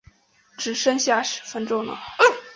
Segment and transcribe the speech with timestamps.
[0.57, 1.99] 只剩下十分钟了